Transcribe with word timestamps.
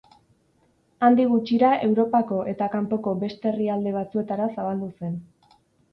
Handik 1.07 1.29
gutxira 1.33 1.69
Europako 1.89 2.39
eta 2.53 2.71
kanpoko 2.77 3.15
beste 3.25 3.53
herrialde 3.53 3.95
batzuetara 3.99 4.49
zabaldu 4.57 4.91
zen. 4.99 5.25